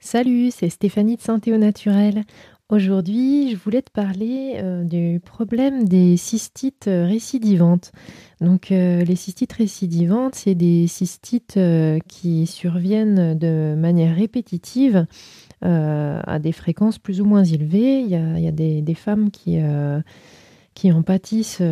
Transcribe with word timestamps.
Salut, 0.00 0.52
c'est 0.52 0.70
Stéphanie 0.70 1.16
de 1.16 1.20
Santé 1.20 1.52
au 1.52 1.58
Naturel. 1.58 2.22
Aujourd'hui, 2.68 3.50
je 3.50 3.56
voulais 3.56 3.82
te 3.82 3.90
parler 3.90 4.54
euh, 4.58 4.84
du 4.84 5.18
problème 5.18 5.88
des 5.88 6.16
cystites 6.16 6.86
euh, 6.86 7.04
récidivantes. 7.04 7.90
Donc, 8.40 8.70
euh, 8.70 9.02
les 9.02 9.16
cystites 9.16 9.54
récidivantes, 9.54 10.36
c'est 10.36 10.54
des 10.54 10.86
cystites 10.86 11.58
qui 12.06 12.46
surviennent 12.46 13.36
de 13.36 13.74
manière 13.76 14.14
répétitive 14.14 15.04
à 15.62 16.38
des 16.38 16.52
fréquences 16.52 17.00
plus 17.00 17.20
ou 17.20 17.24
moins 17.24 17.42
élevées. 17.42 18.00
Il 18.00 18.08
y 18.08 18.14
a, 18.14 18.52
des, 18.52 18.94
femmes 18.94 19.32
qui, 19.32 19.58
qui 20.74 20.92
en 20.92 21.02
pâtissent 21.02 21.62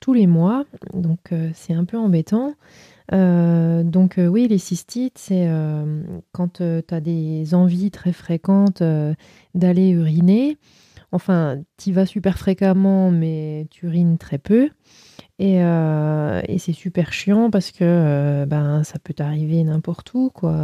tous 0.00 0.12
les 0.12 0.26
mois, 0.26 0.66
donc 0.92 1.32
c'est 1.54 1.72
un 1.72 1.86
peu 1.86 1.96
embêtant. 1.96 2.52
Euh, 3.12 3.82
donc 3.82 4.18
euh, 4.18 4.26
oui, 4.26 4.48
les 4.48 4.58
cystites, 4.58 5.18
c'est 5.18 5.46
euh, 5.48 6.02
quand 6.32 6.54
tu 6.58 6.94
as 6.94 7.00
des 7.00 7.54
envies 7.54 7.90
très 7.90 8.12
fréquentes 8.12 8.82
d'aller 9.54 9.88
uriner. 9.90 10.58
Enfin, 11.12 11.58
tu 11.78 11.92
vas 11.92 12.04
super 12.04 12.38
fréquemment, 12.38 13.10
mais 13.10 13.66
tu 13.70 13.86
urines 13.86 14.18
très 14.18 14.38
peu. 14.38 14.70
Et, 15.38 15.60
c'est 16.58 16.72
super 16.72 17.12
chiant 17.12 17.50
parce 17.50 17.70
que 17.70 18.44
ben, 18.46 18.82
ça 18.82 18.98
peut 18.98 19.14
t'arriver 19.14 19.62
n'importe 19.64 20.12
où. 20.14 20.30
quoi. 20.30 20.56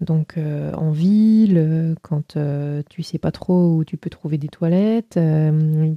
Donc 0.00 0.36
euh, 0.36 0.72
en 0.74 0.90
ville, 0.90 1.56
euh, 1.56 1.94
quand 2.02 2.36
euh, 2.36 2.82
tu 2.90 3.02
sais 3.02 3.18
pas 3.18 3.30
trop 3.30 3.76
où 3.76 3.84
tu 3.84 3.96
peux 3.96 4.10
trouver 4.10 4.36
des 4.36 4.48
toilettes, 4.48 5.18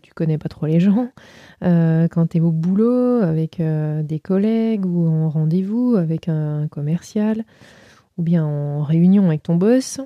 tu 0.02 0.14
connais 0.14 0.38
pas 0.38 0.50
trop 0.50 0.66
les 0.66 0.80
gens, 0.80 1.10
quand 1.62 2.28
tu 2.30 2.38
es 2.38 2.40
au 2.40 2.52
boulot 2.52 3.22
avec 3.22 3.62
des 3.62 4.20
collègues 4.20 4.86
ou 4.86 5.08
en 5.08 5.30
rendez-vous 5.30 5.96
avec 5.98 6.30
un 6.30 6.68
commercial, 6.70 7.44
ou 8.18 8.24
bien 8.24 8.46
en 8.46 8.84
réunion 8.84 9.28
avec 9.28 9.44
ton 9.44 9.56
boss, 9.56 10.00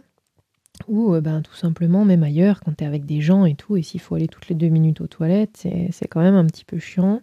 ou 0.88 1.12
ben, 1.22 1.42
tout 1.42 1.54
simplement 1.54 2.04
même 2.04 2.24
ailleurs 2.24 2.62
quand 2.62 2.76
tu 2.76 2.84
es 2.84 2.88
avec 2.88 3.06
des 3.06 3.22
gens 3.22 3.46
et 3.46 3.54
tout, 3.54 3.78
et 3.78 3.84
s'il 3.84 4.02
faut 4.02 4.16
aller 4.16 4.28
toutes 4.28 4.50
les 4.50 4.56
deux 4.56 4.70
minutes 4.70 5.02
aux 5.02 5.08
toilettes, 5.08 5.68
c'est 5.92 6.08
quand 6.08 6.22
même 6.22 6.36
un 6.36 6.46
petit 6.46 6.66
peu 6.66 6.80
chiant. 6.80 7.22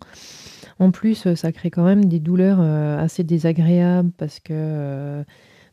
En 0.79 0.93
plus, 0.93 1.35
ça 1.35 1.53
crée 1.53 1.71
quand 1.71 1.85
même 1.85 2.05
des 2.05 2.21
douleurs 2.21 2.61
assez 2.61 3.25
désagréables 3.25 4.13
parce 4.17 4.39
que 4.39 5.25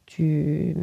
tu 0.07 0.73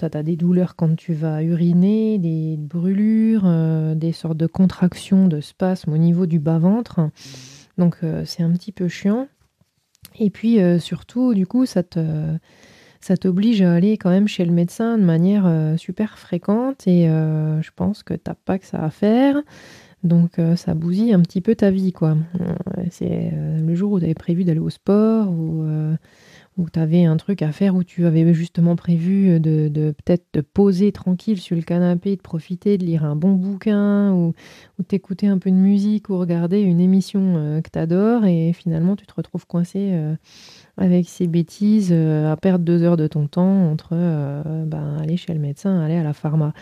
as, 0.00 0.22
des 0.22 0.36
douleurs 0.36 0.76
quand 0.76 0.94
tu 0.94 1.14
vas 1.14 1.42
uriner, 1.42 2.18
des 2.18 2.56
brûlures, 2.56 3.42
euh, 3.46 3.94
des 3.94 4.12
sortes 4.12 4.36
de 4.36 4.46
contractions, 4.46 5.26
de 5.26 5.40
spasmes 5.40 5.92
au 5.92 5.98
niveau 5.98 6.26
du 6.26 6.38
bas-ventre. 6.38 7.00
Donc 7.78 7.96
euh, 8.04 8.22
c'est 8.24 8.42
un 8.42 8.52
petit 8.52 8.70
peu 8.70 8.86
chiant. 8.86 9.26
Et 10.18 10.30
puis 10.30 10.60
euh, 10.60 10.78
surtout, 10.78 11.34
du 11.34 11.46
coup, 11.46 11.66
ça 11.66 11.82
te 11.82 12.36
ça 13.00 13.16
t'oblige 13.16 13.62
à 13.62 13.72
aller 13.72 13.96
quand 13.96 14.10
même 14.10 14.28
chez 14.28 14.44
le 14.44 14.52
médecin 14.52 14.98
de 14.98 15.04
manière 15.04 15.50
super 15.78 16.18
fréquente 16.18 16.86
et 16.86 17.06
je 17.06 17.70
pense 17.74 18.02
que 18.02 18.12
t'as 18.12 18.34
pas 18.34 18.58
que 18.58 18.66
ça 18.66 18.84
à 18.84 18.90
faire. 18.90 19.40
Donc 20.04 20.32
ça 20.56 20.74
bousille 20.74 21.14
un 21.14 21.20
petit 21.22 21.40
peu 21.40 21.54
ta 21.54 21.70
vie 21.70 21.92
quoi. 21.92 22.18
C'est 22.90 23.32
le 23.32 23.74
jour 23.74 23.92
où 23.92 23.98
tu 23.98 24.04
avais 24.04 24.12
prévu 24.12 24.44
d'aller 24.44 24.60
au 24.60 24.68
sport 24.68 25.30
ou 25.30 25.64
où 26.56 26.68
tu 26.68 26.78
avais 26.78 27.04
un 27.04 27.16
truc 27.16 27.42
à 27.42 27.52
faire, 27.52 27.74
où 27.74 27.84
tu 27.84 28.06
avais 28.06 28.34
justement 28.34 28.76
prévu 28.76 29.40
de, 29.40 29.68
peut-être 30.04 30.24
te 30.32 30.40
poser 30.40 30.92
tranquille 30.92 31.40
sur 31.40 31.56
le 31.56 31.62
canapé, 31.62 32.16
de 32.16 32.20
profiter, 32.20 32.76
de 32.76 32.84
lire 32.84 33.04
un 33.04 33.16
bon 33.16 33.32
bouquin, 33.32 34.12
ou, 34.12 34.34
ou 34.78 34.82
t'écouter 34.82 35.28
un 35.28 35.38
peu 35.38 35.50
de 35.50 35.56
musique, 35.56 36.10
ou 36.10 36.18
regarder 36.18 36.60
une 36.60 36.80
émission 36.80 37.36
euh, 37.36 37.60
que 37.60 37.70
tu 37.70 37.78
adores, 37.78 38.24
et 38.24 38.52
finalement 38.52 38.96
tu 38.96 39.06
te 39.06 39.14
retrouves 39.14 39.46
coincé 39.46 39.90
euh, 39.92 40.14
avec 40.76 41.08
ces 41.08 41.28
bêtises, 41.28 41.90
euh, 41.92 42.30
à 42.30 42.36
perdre 42.36 42.64
deux 42.64 42.82
heures 42.82 42.96
de 42.96 43.06
ton 43.06 43.26
temps 43.26 43.70
entre 43.70 43.94
ben, 44.66 44.98
aller 45.00 45.16
chez 45.16 45.32
le 45.32 45.40
médecin, 45.40 45.80
aller 45.80 45.96
à 45.96 46.02
la 46.02 46.12
pharma. 46.12 46.52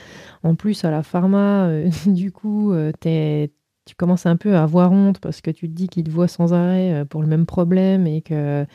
En 0.42 0.55
plus, 0.55 0.84
à 0.84 0.91
la 0.91 1.02
pharma, 1.02 1.70
du 2.06 2.30
coup, 2.30 2.73
tu 3.02 3.95
commences 3.97 4.27
un 4.27 4.36
peu 4.36 4.55
à 4.55 4.62
avoir 4.62 4.92
honte 4.92 5.19
parce 5.19 5.41
que 5.41 5.50
tu 5.50 5.68
te 5.68 5.74
dis 5.74 5.89
qu'il 5.89 6.05
te 6.05 6.11
voit 6.11 6.29
sans 6.29 6.52
arrêt 6.52 7.05
pour 7.08 7.23
le 7.23 7.27
même 7.27 7.46
problème 7.46 8.07
et 8.07 8.20
que 8.20 8.67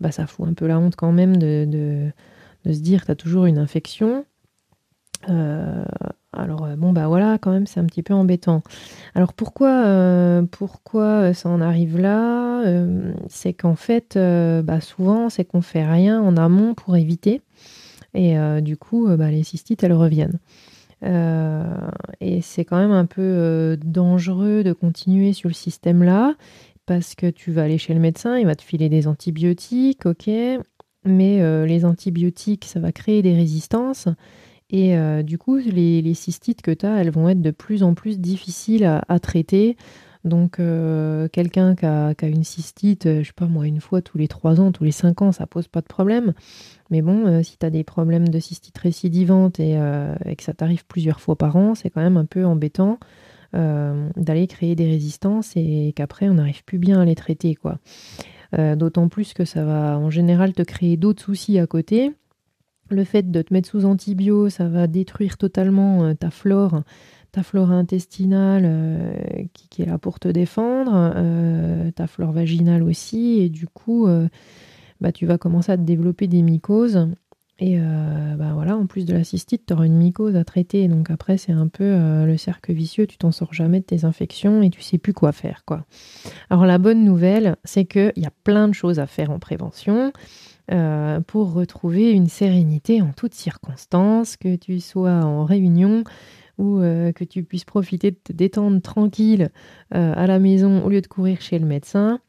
bah, 0.00 0.10
ça 0.10 0.26
fout 0.26 0.48
un 0.48 0.54
peu 0.54 0.66
la 0.66 0.78
honte 0.78 0.96
quand 0.96 1.12
même 1.12 1.36
de, 1.36 2.10
se 2.64 2.78
dire 2.78 3.04
tu 3.04 3.10
as 3.10 3.16
toujours 3.16 3.46
une 3.46 3.58
infection. 3.58 4.24
Euh, 5.28 5.84
alors 6.32 6.64
euh, 6.64 6.76
bon 6.76 6.94
bah 6.94 7.06
voilà 7.06 7.36
quand 7.36 7.50
même 7.50 7.66
c'est 7.66 7.78
un 7.78 7.84
petit 7.84 8.02
peu 8.02 8.14
embêtant. 8.14 8.62
Alors 9.14 9.34
pourquoi 9.34 9.84
euh, 9.84 10.42
pourquoi 10.50 11.34
ça 11.34 11.50
en 11.50 11.60
arrive 11.60 11.98
là? 11.98 12.62
C'est 13.28 13.52
qu'en 13.52 13.74
fait 13.74 14.16
bah, 14.16 14.80
souvent 14.80 15.28
c'est 15.28 15.44
qu'on 15.44 15.60
fait 15.60 15.84
rien 15.84 16.20
en 16.20 16.36
amont 16.36 16.74
pour 16.74 16.96
éviter 16.96 17.42
et 18.14 18.36
du 18.62 18.76
coup 18.76 19.08
bah, 19.16 19.30
les 19.30 19.42
cystites 19.42 19.82
elles 19.82 19.92
reviennent. 19.92 20.38
et 21.02 22.40
c'est 22.40 22.64
quand 22.64 22.78
même 22.78 22.92
un 22.92 23.06
peu 23.06 23.76
dangereux 23.84 24.64
de 24.64 24.72
continuer 24.72 25.34
sur 25.34 25.48
le 25.48 25.54
système 25.54 26.02
là 26.02 26.34
parce 26.90 27.14
que 27.14 27.30
tu 27.30 27.52
vas 27.52 27.62
aller 27.62 27.78
chez 27.78 27.94
le 27.94 28.00
médecin, 28.00 28.36
il 28.36 28.46
va 28.46 28.56
te 28.56 28.62
filer 28.62 28.88
des 28.88 29.06
antibiotiques, 29.06 30.06
ok, 30.06 30.28
mais 31.04 31.40
euh, 31.40 31.64
les 31.64 31.84
antibiotiques, 31.84 32.64
ça 32.64 32.80
va 32.80 32.90
créer 32.90 33.22
des 33.22 33.32
résistances. 33.32 34.08
Et 34.70 34.98
euh, 34.98 35.22
du 35.22 35.38
coup, 35.38 35.56
les, 35.58 36.14
cystites 36.14 36.62
que 36.62 36.72
tu 36.72 36.86
as, 36.86 36.96
elles 36.96 37.12
vont 37.12 37.28
être 37.28 37.42
de 37.42 37.52
plus 37.52 37.84
en 37.84 37.94
plus 37.94 38.18
difficiles 38.18 38.84
à, 39.06 39.20
traiter. 39.20 39.76
Donc, 40.24 40.58
euh, 40.58 41.28
quelqu'un 41.28 41.76
qui 41.76 41.86
a, 41.86 42.12
une 42.22 42.42
cystite, 42.42 43.04
je 43.04 43.22
sais 43.22 43.32
pas 43.36 43.46
moi, 43.46 43.68
une 43.68 43.80
fois 43.80 44.02
tous 44.02 44.18
les 44.18 44.26
3 44.26 44.60
ans, 44.60 44.72
tous 44.72 44.82
les 44.82 44.90
5 44.90 45.22
ans, 45.22 45.30
ça 45.30 45.46
pose 45.46 45.68
pas 45.68 45.82
de 45.82 45.86
problème. 45.86 46.34
Mais 46.90 47.02
bon, 47.02 47.40
si 47.44 47.56
tu 47.56 47.64
as 47.64 47.70
des 47.70 47.84
problèmes 47.84 48.26
de 48.26 48.40
cystite 48.40 48.78
récidivante 48.78 49.60
et, 49.60 49.78
et 50.26 50.34
que 50.34 50.42
ça 50.42 50.54
t'arrive 50.54 50.84
plusieurs 50.86 51.20
fois 51.20 51.36
par 51.36 51.54
an, 51.54 51.76
c'est 51.76 51.88
quand 51.88 52.02
même 52.02 52.16
un 52.16 52.26
peu 52.26 52.44
embêtant. 52.44 52.98
Euh, 53.52 54.10
d'aller 54.16 54.46
créer 54.46 54.76
des 54.76 54.86
résistances 54.86 55.56
et 55.56 55.92
qu'après 55.96 56.28
on 56.28 56.34
n'arrive 56.34 56.62
plus 56.64 56.78
bien 56.78 57.00
à 57.00 57.04
les 57.04 57.16
traiter. 57.16 57.56
quoi. 57.56 57.78
Euh, 58.56 58.76
d'autant 58.76 59.08
plus 59.08 59.32
que 59.32 59.44
ça 59.44 59.64
va 59.64 59.98
en 59.98 60.08
général 60.08 60.52
te 60.52 60.62
créer 60.62 60.96
d'autres 60.96 61.22
soucis 61.22 61.58
à 61.58 61.66
côté. 61.66 62.12
Le 62.90 63.02
fait 63.02 63.28
de 63.28 63.42
te 63.42 63.52
mettre 63.52 63.68
sous 63.68 63.86
antibio, 63.86 64.50
ça 64.50 64.68
va 64.68 64.86
détruire 64.86 65.36
totalement 65.36 66.04
euh, 66.04 66.14
ta 66.14 66.30
flore, 66.30 66.82
ta 67.32 67.42
flore 67.42 67.72
intestinale 67.72 69.48
qui, 69.52 69.82
est 69.82 69.86
là 69.86 69.98
pour 69.98 70.20
te 70.20 70.28
défendre, 70.28 71.14
ta 71.92 72.06
flore 72.08 72.32
vaginale 72.32 72.82
aussi, 72.82 73.38
et 73.40 73.48
du 73.48 73.68
coup, 73.68 74.08
bah, 75.00 75.12
tu 75.12 75.26
vas 75.26 75.38
commencer 75.38 75.70
à 75.70 75.76
te 75.76 75.82
développer 75.82 76.26
des 76.26 76.42
mycoses 76.42 77.06
et 77.62 77.76
euh, 77.78 78.36
bah 78.36 78.52
voilà, 78.54 78.74
en 78.74 78.86
plus 78.86 79.04
de 79.04 79.12
la 79.12 79.22
cystite, 79.22 79.66
tu 79.66 79.74
auras 79.74 79.84
une 79.84 79.98
mycose 79.98 80.34
à 80.34 80.44
traiter. 80.44 80.88
Donc 80.88 81.10
après, 81.10 81.36
c'est 81.36 81.52
un 81.52 81.68
peu 81.68 81.84
euh, 81.84 82.24
le 82.24 82.38
cercle 82.38 82.72
vicieux, 82.72 83.06
tu 83.06 83.18
t'en 83.18 83.32
sors 83.32 83.52
jamais 83.52 83.80
de 83.80 83.84
tes 83.84 84.06
infections 84.06 84.62
et 84.62 84.70
tu 84.70 84.80
sais 84.80 84.96
plus 84.96 85.12
quoi 85.12 85.32
faire. 85.32 85.62
Alors 86.48 86.64
la 86.64 86.78
bonne 86.78 87.04
nouvelle, 87.04 87.56
c'est 87.64 87.84
qu'il 87.84 88.14
y 88.16 88.24
a 88.24 88.32
plein 88.44 88.66
de 88.66 88.72
choses 88.72 88.98
à 88.98 89.06
faire 89.06 89.30
en 89.30 89.38
prévention. 89.38 90.12
Euh, 90.72 91.20
pour 91.20 91.52
retrouver 91.52 92.12
une 92.12 92.28
sérénité 92.28 93.02
en 93.02 93.12
toutes 93.12 93.34
circonstances, 93.34 94.36
que 94.36 94.54
tu 94.54 94.78
sois 94.78 95.10
en 95.10 95.44
réunion 95.44 96.04
ou 96.58 96.78
que 96.78 97.24
tu 97.24 97.42
puisses 97.42 97.64
profiter 97.64 98.10
de 98.10 98.18
te 98.22 98.34
détendre 98.34 98.82
tranquille 98.82 99.48
à 99.90 100.26
la 100.26 100.38
maison 100.38 100.84
au 100.84 100.90
lieu 100.90 101.00
de 101.00 101.06
courir 101.06 101.40
chez 101.40 101.58
le 101.58 101.64
médecin. 101.64 102.20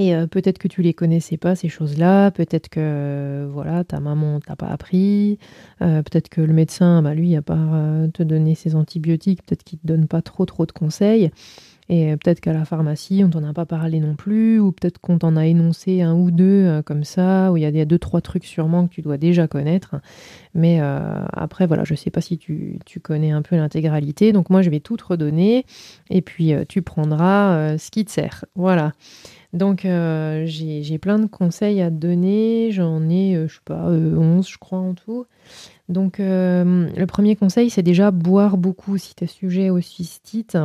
Et 0.00 0.14
euh, 0.14 0.26
peut-être 0.26 0.56
que 0.56 0.66
tu 0.66 0.80
les 0.80 0.94
connaissais 0.94 1.36
pas, 1.36 1.54
ces 1.54 1.68
choses-là. 1.68 2.30
Peut-être 2.30 2.70
que 2.70 2.80
euh, 2.80 3.48
voilà, 3.52 3.84
ta 3.84 4.00
maman 4.00 4.40
t'a 4.40 4.56
pas 4.56 4.68
appris. 4.68 5.38
Euh, 5.82 6.02
peut-être 6.02 6.30
que 6.30 6.40
le 6.40 6.54
médecin, 6.54 7.02
bah, 7.02 7.12
lui, 7.12 7.36
a 7.36 7.42
pas 7.42 7.58
te 8.14 8.22
donné 8.22 8.54
ses 8.54 8.76
antibiotiques. 8.76 9.44
Peut-être 9.44 9.62
qu'il 9.62 9.78
te 9.78 9.86
donne 9.86 10.06
pas 10.06 10.22
trop 10.22 10.46
trop 10.46 10.64
de 10.64 10.72
conseils. 10.72 11.30
Et 11.90 12.16
peut-être 12.16 12.40
qu'à 12.40 12.54
la 12.54 12.64
pharmacie, 12.64 13.22
on 13.26 13.28
t'en 13.28 13.44
a 13.44 13.52
pas 13.52 13.66
parlé 13.66 14.00
non 14.00 14.14
plus. 14.14 14.58
Ou 14.58 14.72
peut-être 14.72 14.98
qu'on 15.00 15.18
t'en 15.18 15.36
a 15.36 15.44
énoncé 15.44 16.00
un 16.00 16.14
ou 16.14 16.30
deux 16.30 16.80
comme 16.86 17.04
ça, 17.04 17.52
où 17.52 17.58
il 17.58 17.62
y, 17.62 17.80
a 17.80 17.84
deux, 17.84 17.98
trois 17.98 18.22
trucs 18.22 18.46
sûrement 18.46 18.86
que 18.86 18.94
tu 18.94 19.02
dois 19.02 19.18
déjà 19.18 19.48
connaître. 19.48 19.96
Mais 20.54 20.80
après, 20.80 21.66
voilà, 21.66 21.82
je 21.84 21.96
sais 21.96 22.10
pas 22.10 22.20
si 22.20 22.38
tu, 22.38 22.78
tu 22.86 23.00
connais 23.00 23.32
un 23.32 23.42
peu 23.42 23.56
l'intégralité. 23.56 24.32
Donc 24.32 24.48
moi, 24.48 24.62
je 24.62 24.70
vais 24.70 24.80
tout 24.80 24.96
te 24.96 25.04
redonner. 25.04 25.66
Et 26.10 26.22
puis, 26.22 26.52
tu 26.68 26.80
prendras 26.80 27.76
ce 27.76 27.90
qui 27.90 28.04
te 28.04 28.12
sert. 28.12 28.44
Voilà. 28.54 28.92
Donc 29.52 29.84
euh, 29.84 30.44
j'ai 30.46 30.98
plein 30.98 31.18
de 31.18 31.26
conseils 31.26 31.82
à 31.82 31.90
te 31.90 31.96
donner, 31.96 32.70
j'en 32.70 33.08
ai, 33.08 33.34
euh, 33.34 33.48
je 33.48 33.54
sais 33.54 33.60
pas, 33.64 33.86
11 33.86 33.90
euh, 33.90 34.42
je 34.48 34.58
crois 34.58 34.78
en 34.78 34.94
tout. 34.94 35.26
Donc 35.88 36.18
le 36.18 37.04
premier 37.06 37.34
conseil, 37.34 37.68
c'est 37.68 37.82
déjà 37.82 38.12
boire 38.12 38.56
beaucoup 38.56 38.96
si 38.96 39.14
tu 39.14 39.24
es 39.24 39.26
sujet 39.26 39.70
au 39.70 39.80
cystite. 39.80 40.56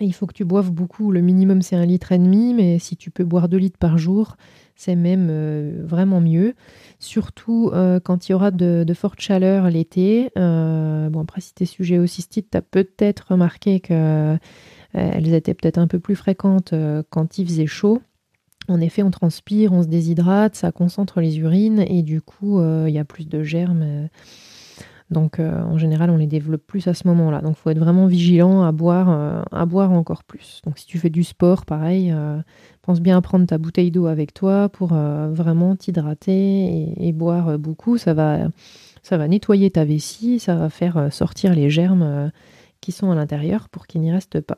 Il 0.00 0.12
faut 0.12 0.26
que 0.26 0.34
tu 0.34 0.44
boives 0.44 0.72
beaucoup, 0.72 1.12
le 1.12 1.20
minimum 1.20 1.62
c'est 1.62 1.76
un 1.76 1.86
litre 1.86 2.12
et 2.12 2.18
demi, 2.18 2.52
mais 2.52 2.78
si 2.78 2.96
tu 2.96 3.10
peux 3.10 3.24
boire 3.24 3.48
2 3.48 3.56
litres 3.56 3.78
par 3.78 3.96
jour, 3.96 4.36
c'est 4.74 4.96
même 4.96 5.30
vraiment 5.86 6.20
mieux. 6.20 6.54
Surtout 6.98 7.70
quand 8.04 8.28
il 8.28 8.32
y 8.32 8.34
aura 8.34 8.50
de, 8.50 8.84
de 8.86 8.94
fortes 8.94 9.20
chaleurs 9.20 9.70
l'été. 9.70 10.30
bon 10.36 11.20
après 11.20 11.40
si 11.40 11.54
tu 11.54 11.62
es 11.62 11.66
sujet 11.66 11.98
au 11.98 12.06
cystite, 12.06 12.50
tu 12.50 12.58
as 12.58 12.62
peut-être 12.62 13.28
remarqué 13.30 13.80
que 13.80 14.34
euh, 14.34 14.36
elles 14.94 15.34
étaient 15.34 15.54
peut-être 15.54 15.78
un 15.78 15.88
peu 15.88 15.98
plus 15.98 16.16
fréquentes 16.16 16.72
euh, 16.72 17.02
quand 17.10 17.38
il 17.38 17.46
faisait 17.46 17.66
chaud. 17.66 18.00
En 18.68 18.80
effet, 18.80 19.02
on 19.02 19.10
transpire, 19.10 19.72
on 19.72 19.82
se 19.82 19.88
déshydrate, 19.88 20.54
ça 20.54 20.72
concentre 20.72 21.20
les 21.20 21.38
urines 21.38 21.84
et 21.86 22.02
du 22.02 22.22
coup, 22.22 22.60
euh, 22.60 22.86
il 22.88 22.94
y 22.94 22.98
a 22.98 23.04
plus 23.04 23.28
de 23.28 23.42
germes 23.42 24.08
Donc 25.10 25.38
en 25.38 25.76
général, 25.76 26.08
on 26.08 26.16
les 26.16 26.26
développe 26.26 26.66
plus 26.66 26.88
à 26.88 26.94
ce 26.94 27.06
moment-là. 27.08 27.42
Donc 27.42 27.56
il 27.58 27.60
faut 27.60 27.68
être 27.68 27.78
vraiment 27.78 28.06
vigilant 28.06 28.62
à 28.62 28.72
boire, 28.72 29.44
à 29.52 29.66
boire 29.66 29.92
encore 29.92 30.24
plus. 30.24 30.62
Donc 30.64 30.78
si 30.78 30.86
tu 30.86 30.98
fais 30.98 31.10
du 31.10 31.24
sport, 31.24 31.66
pareil, 31.66 32.14
pense 32.80 33.02
bien 33.02 33.18
à 33.18 33.20
prendre 33.20 33.46
ta 33.46 33.58
bouteille 33.58 33.90
d'eau 33.90 34.06
avec 34.06 34.32
toi 34.32 34.70
pour 34.70 34.94
vraiment 34.94 35.76
t'hydrater 35.76 36.94
et, 36.96 37.12
boire 37.12 37.58
beaucoup. 37.58 37.98
Ça 37.98 38.14
va, 38.14 38.48
ça 39.02 39.18
va 39.18 39.28
nettoyer 39.28 39.70
ta 39.70 39.84
vessie, 39.84 40.38
ça 40.38 40.54
va 40.54 40.70
faire 40.70 41.12
sortir 41.12 41.54
les 41.54 41.68
germes 41.68 42.32
qui 42.80 42.90
sont 42.90 43.10
à 43.10 43.14
l'intérieur 43.14 43.68
pour 43.68 43.86
qu'ils 43.86 44.00
n'y 44.00 44.10
restent 44.10 44.40
pas. 44.40 44.56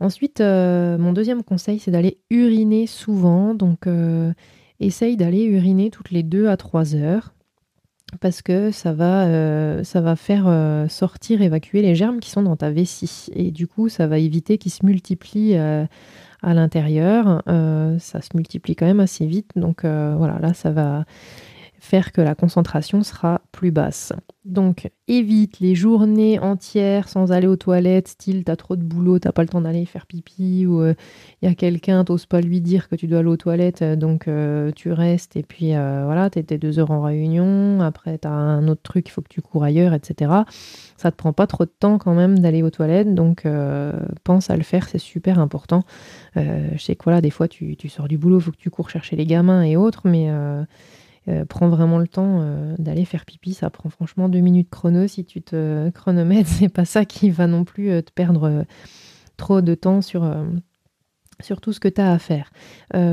Ensuite, 0.00 0.40
euh, 0.40 0.98
mon 0.98 1.12
deuxième 1.12 1.42
conseil, 1.42 1.78
c'est 1.78 1.90
d'aller 1.90 2.18
uriner 2.30 2.86
souvent. 2.86 3.54
Donc, 3.54 3.86
euh, 3.86 4.32
essaye 4.80 5.16
d'aller 5.16 5.44
uriner 5.44 5.90
toutes 5.90 6.10
les 6.10 6.22
2 6.22 6.48
à 6.48 6.56
3 6.56 6.94
heures 6.94 7.32
parce 8.20 8.40
que 8.40 8.70
ça 8.70 8.92
va, 8.92 9.26
euh, 9.26 9.82
ça 9.82 10.00
va 10.00 10.16
faire 10.16 10.46
sortir, 10.88 11.42
évacuer 11.42 11.82
les 11.82 11.94
germes 11.94 12.20
qui 12.20 12.30
sont 12.30 12.42
dans 12.42 12.56
ta 12.56 12.70
vessie. 12.70 13.26
Et 13.34 13.50
du 13.50 13.66
coup, 13.66 13.88
ça 13.88 14.06
va 14.06 14.18
éviter 14.18 14.58
qu'ils 14.58 14.72
se 14.72 14.84
multiplient 14.86 15.56
à 15.56 16.54
l'intérieur. 16.54 17.42
ça 17.46 18.20
se 18.22 18.28
multiplie 18.34 18.76
quand 18.76 18.86
même 18.86 19.00
assez 19.00 19.26
vite. 19.26 19.50
Donc 19.56 19.80
voilà, 19.82 20.38
là, 20.40 20.54
ça 20.54 20.70
va 20.70 21.04
faire 21.86 22.10
que 22.10 22.20
la 22.20 22.34
concentration 22.34 23.02
sera 23.04 23.40
plus 23.52 23.70
basse. 23.70 24.12
Donc 24.44 24.90
évite 25.08 25.60
les 25.60 25.74
journées 25.74 26.38
entières 26.40 27.08
sans 27.08 27.30
aller 27.30 27.46
aux 27.46 27.56
toilettes, 27.56 28.08
style 28.08 28.42
t'as 28.44 28.56
trop 28.56 28.74
de 28.74 28.82
boulot, 28.82 29.20
t'as 29.20 29.32
pas 29.32 29.42
le 29.42 29.48
temps 29.48 29.60
d'aller 29.60 29.86
faire 29.86 30.06
pipi, 30.06 30.66
ou 30.66 30.82
il 30.82 30.88
euh, 30.88 30.94
y 31.42 31.46
a 31.46 31.54
quelqu'un, 31.54 32.04
t'oses 32.04 32.26
pas 32.26 32.40
lui 32.40 32.60
dire 32.60 32.88
que 32.88 32.96
tu 32.96 33.06
dois 33.06 33.20
aller 33.20 33.28
aux 33.28 33.36
toilettes, 33.36 33.82
euh, 33.82 33.96
donc 33.96 34.26
euh, 34.26 34.72
tu 34.74 34.90
restes, 34.92 35.36
et 35.36 35.42
puis 35.44 35.70
voilà, 35.70 36.28
t'étais 36.30 36.58
deux 36.58 36.78
heures 36.78 36.90
en 36.90 37.02
réunion, 37.02 37.80
après 37.80 38.18
t'as 38.18 38.30
un 38.30 38.66
autre 38.68 38.82
truc, 38.82 39.08
il 39.08 39.12
faut 39.12 39.22
que 39.22 39.28
tu 39.28 39.40
cours 39.40 39.62
ailleurs, 39.62 39.94
etc. 39.94 40.32
Ça 40.96 41.10
te 41.10 41.16
prend 41.16 41.32
pas 41.32 41.46
trop 41.46 41.64
de 41.64 41.72
temps 41.78 41.98
quand 41.98 42.14
même 42.14 42.38
d'aller 42.38 42.62
aux 42.62 42.70
toilettes, 42.70 43.14
donc 43.14 43.46
pense 44.24 44.50
à 44.50 44.56
le 44.56 44.62
faire, 44.62 44.88
c'est 44.88 44.98
super 44.98 45.38
important. 45.38 45.82
je 46.34 46.78
sais 46.78 46.96
que 46.96 47.04
voilà, 47.04 47.20
des 47.20 47.30
fois 47.30 47.48
tu, 47.48 47.76
tu 47.76 47.88
sors 47.88 48.08
du 48.08 48.18
boulot, 48.18 48.40
faut 48.40 48.52
que 48.52 48.56
tu 48.56 48.70
cours 48.70 48.90
chercher 48.90 49.16
les 49.16 49.26
gamins 49.26 49.62
et 49.62 49.76
autres, 49.76 50.02
mais 50.04 50.30
euh, 51.28 51.44
prends 51.44 51.68
vraiment 51.68 51.98
le 51.98 52.06
temps 52.06 52.40
euh, 52.40 52.74
d'aller 52.78 53.04
faire 53.04 53.24
pipi. 53.24 53.54
Ça 53.54 53.70
prend 53.70 53.88
franchement 53.88 54.28
deux 54.28 54.40
minutes 54.40 54.70
chrono. 54.70 55.06
Si 55.06 55.24
tu 55.24 55.42
te 55.42 55.90
chronomètres, 55.90 56.48
c'est 56.52 56.68
pas 56.68 56.84
ça 56.84 57.04
qui 57.04 57.30
va 57.30 57.46
non 57.46 57.64
plus 57.64 57.90
euh, 57.90 58.02
te 58.02 58.12
perdre 58.12 58.64
trop 59.36 59.60
de 59.60 59.74
temps 59.74 60.00
sur, 60.00 60.24
sur 61.40 61.60
tout 61.60 61.72
ce 61.72 61.80
que 61.80 61.88
tu 61.88 62.00
as 62.00 62.12
à 62.12 62.18
faire. 62.18 62.50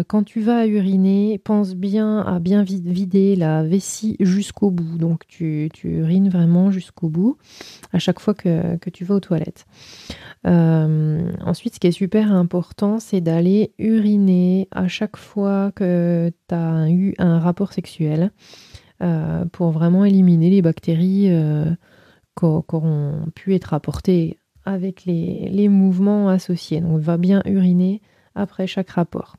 quand 0.07 0.23
tu 0.23 0.41
vas 0.41 0.65
uriner, 0.65 1.37
pense 1.43 1.75
bien 1.75 2.19
à 2.19 2.39
bien 2.39 2.63
vider 2.63 3.35
la 3.35 3.63
vessie 3.63 4.15
jusqu'au 4.19 4.71
bout. 4.71 4.97
Donc 4.97 5.27
tu, 5.27 5.69
urines 5.83 6.29
vraiment 6.29 6.71
jusqu'au 6.71 7.09
bout 7.09 7.37
à 7.91 7.99
chaque 7.99 8.19
fois 8.19 8.33
que, 8.33 8.77
tu 8.89 9.05
vas 9.05 9.15
aux 9.15 9.19
toilettes. 9.19 9.65
Euh, 10.45 11.31
ensuite, 11.45 11.75
ce 11.75 11.79
qui 11.79 11.87
est 11.87 11.91
super 11.91 12.31
important, 12.31 12.99
c'est 12.99 13.21
d'aller 13.21 13.71
uriner 13.79 14.67
à 14.71 14.87
chaque 14.87 15.17
fois 15.17 15.71
que 15.75 16.31
tu 16.47 16.55
as 16.55 16.89
eu 16.89 17.13
un 17.17 17.39
rapport 17.39 17.73
sexuel 17.73 18.31
euh, 19.01 19.45
pour 19.45 19.71
vraiment 19.71 20.05
éliminer 20.05 20.49
les 20.49 20.61
bactéries 20.61 21.27
euh, 21.29 21.71
qui 22.37 22.45
auront 22.45 23.25
pu 23.35 23.55
être 23.55 23.73
apportées 23.73 24.37
avec 24.65 25.05
les, 25.05 25.49
les 25.49 25.67
mouvements 25.67 26.29
associés. 26.29 26.81
Donc, 26.81 26.99
va 26.99 27.17
bien 27.17 27.41
uriner 27.45 28.01
après 28.35 28.67
chaque 28.67 28.89
rapport. 28.89 29.35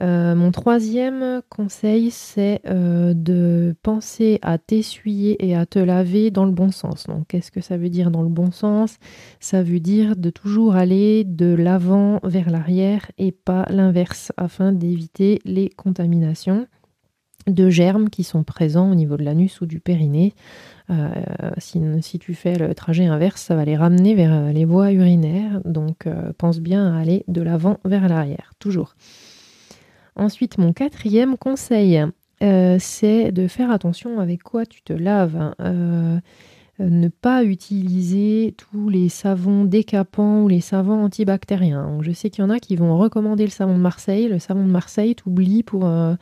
Euh, 0.00 0.34
mon 0.34 0.50
troisième 0.50 1.42
conseil, 1.50 2.10
c'est 2.10 2.60
euh, 2.66 3.12
de 3.14 3.74
penser 3.82 4.38
à 4.40 4.56
t'essuyer 4.56 5.44
et 5.46 5.54
à 5.54 5.66
te 5.66 5.78
laver 5.78 6.30
dans 6.30 6.46
le 6.46 6.52
bon 6.52 6.70
sens. 6.70 7.06
Donc, 7.06 7.26
qu'est-ce 7.28 7.50
que 7.50 7.60
ça 7.60 7.76
veut 7.76 7.90
dire 7.90 8.10
dans 8.10 8.22
le 8.22 8.30
bon 8.30 8.50
sens? 8.50 8.96
Ça 9.40 9.62
veut 9.62 9.80
dire 9.80 10.16
de 10.16 10.30
toujours 10.30 10.74
aller 10.74 11.24
de 11.24 11.52
l'avant 11.52 12.20
vers 12.22 12.48
l'arrière 12.48 13.10
et 13.18 13.30
pas 13.30 13.66
l'inverse, 13.68 14.32
afin 14.38 14.72
d'éviter 14.72 15.40
les 15.44 15.68
contaminations 15.68 16.66
de 17.46 17.70
germes 17.70 18.10
qui 18.10 18.24
sont 18.24 18.42
présents 18.42 18.90
au 18.90 18.94
niveau 18.94 19.16
de 19.16 19.24
l'anus 19.24 19.60
ou 19.60 19.66
du 19.66 19.80
périnée. 19.80 20.34
Euh, 20.90 21.08
si, 21.58 22.18
tu 22.18 22.34
fais 22.34 22.58
le 22.58 22.74
trajet 22.74 23.06
inverse, 23.06 23.40
ça 23.40 23.54
va 23.54 23.64
les 23.64 23.76
ramener 23.76 24.14
vers 24.14 24.52
les 24.52 24.64
voies 24.64 24.92
urinaires. 24.92 25.60
Donc, 25.64 26.06
pense 26.38 26.60
bien 26.60 26.92
à 26.92 27.00
aller 27.00 27.24
de 27.28 27.42
l'avant 27.42 27.78
vers 27.84 28.08
l'arrière, 28.08 28.52
toujours. 28.58 28.94
Ensuite, 30.16 30.58
mon 30.58 30.72
quatrième 30.72 31.36
conseil, 31.36 32.04
euh, 32.42 32.76
c'est 32.78 33.32
de 33.32 33.46
faire 33.46 33.70
attention 33.70 34.18
avec 34.20 34.42
quoi 34.42 34.66
tu 34.66 34.82
te 34.82 34.92
laves. 34.92 35.54
Euh, 35.60 36.18
ne 36.78 37.08
pas 37.08 37.44
utiliser 37.44 38.54
tous 38.56 38.88
les 38.88 39.10
savons 39.10 39.64
décapants 39.64 40.42
ou 40.42 40.48
les 40.48 40.62
savons 40.62 41.04
antibactériens. 41.04 41.98
je 42.00 42.10
sais 42.12 42.30
qu'il 42.30 42.42
y 42.42 42.46
en 42.46 42.50
a 42.50 42.58
qui 42.58 42.74
vont 42.76 42.96
recommander 42.96 43.44
le 43.44 43.50
savon 43.50 43.74
de 43.74 43.82
Marseille. 43.82 44.28
Le 44.28 44.38
savon 44.38 44.64
de 44.64 44.70
Marseille 44.70 45.14
t'oublie 45.14 45.62
pour, 45.62 45.84
euh, 45.84 46.14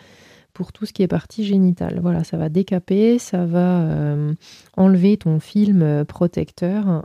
pour 0.58 0.72
tout 0.72 0.86
ce 0.86 0.92
qui 0.92 1.04
est 1.04 1.08
partie 1.08 1.44
génitale. 1.44 2.00
Voilà, 2.02 2.24
ça 2.24 2.36
va 2.36 2.48
décaper, 2.48 3.20
ça 3.20 3.46
va 3.46 4.16
enlever 4.76 5.16
ton 5.16 5.38
film 5.38 6.04
protecteur. 6.04 7.04